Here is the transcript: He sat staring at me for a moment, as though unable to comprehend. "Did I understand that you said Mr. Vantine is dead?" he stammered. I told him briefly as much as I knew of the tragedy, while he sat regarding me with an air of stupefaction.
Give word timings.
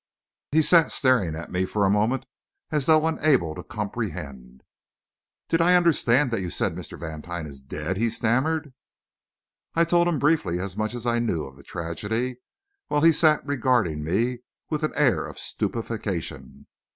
He 0.51 0.63
sat 0.63 0.91
staring 0.91 1.35
at 1.35 1.51
me 1.51 1.63
for 1.63 1.85
a 1.85 1.89
moment, 1.91 2.25
as 2.71 2.87
though 2.87 3.05
unable 3.05 3.53
to 3.53 3.61
comprehend. 3.61 4.63
"Did 5.47 5.61
I 5.61 5.75
understand 5.75 6.31
that 6.31 6.41
you 6.41 6.49
said 6.49 6.73
Mr. 6.73 6.97
Vantine 6.97 7.45
is 7.45 7.61
dead?" 7.61 7.97
he 7.97 8.09
stammered. 8.09 8.73
I 9.75 9.83
told 9.83 10.07
him 10.07 10.17
briefly 10.17 10.57
as 10.59 10.75
much 10.75 10.95
as 10.95 11.05
I 11.05 11.19
knew 11.19 11.45
of 11.45 11.55
the 11.55 11.61
tragedy, 11.61 12.37
while 12.87 13.01
he 13.01 13.11
sat 13.11 13.45
regarding 13.45 14.03
me 14.03 14.39
with 14.71 14.81
an 14.81 14.93
air 14.95 15.23
of 15.23 15.37
stupefaction. 15.37 16.65